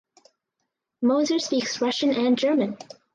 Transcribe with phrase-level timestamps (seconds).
[1.03, 2.75] Moser speaks Russian and German.